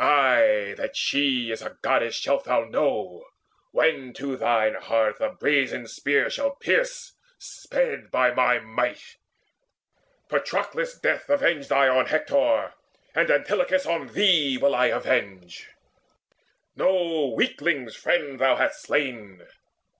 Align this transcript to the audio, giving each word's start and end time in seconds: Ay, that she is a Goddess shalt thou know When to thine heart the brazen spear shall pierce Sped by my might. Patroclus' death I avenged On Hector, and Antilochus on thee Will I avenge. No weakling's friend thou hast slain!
Ay, 0.00 0.74
that 0.76 0.96
she 0.96 1.52
is 1.52 1.62
a 1.62 1.78
Goddess 1.82 2.16
shalt 2.16 2.46
thou 2.46 2.64
know 2.64 3.24
When 3.70 4.12
to 4.14 4.36
thine 4.36 4.74
heart 4.74 5.18
the 5.20 5.28
brazen 5.28 5.86
spear 5.86 6.28
shall 6.30 6.56
pierce 6.56 7.14
Sped 7.38 8.10
by 8.10 8.32
my 8.34 8.58
might. 8.58 9.18
Patroclus' 10.28 10.98
death 11.00 11.30
I 11.30 11.34
avenged 11.34 11.70
On 11.70 12.06
Hector, 12.06 12.74
and 13.14 13.30
Antilochus 13.30 13.86
on 13.86 14.08
thee 14.14 14.58
Will 14.60 14.74
I 14.74 14.86
avenge. 14.86 15.68
No 16.74 17.26
weakling's 17.28 17.94
friend 17.94 18.40
thou 18.40 18.56
hast 18.56 18.82
slain! 18.82 19.46